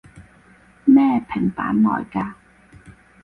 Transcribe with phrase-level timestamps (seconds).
[0.85, 2.33] 咩平板來㗎？